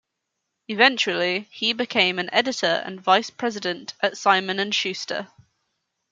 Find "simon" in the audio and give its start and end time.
4.17-4.57